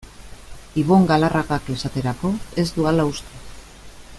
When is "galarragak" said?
1.11-1.69